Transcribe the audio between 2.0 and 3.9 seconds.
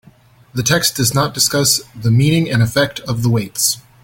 meaning and effect of the weights.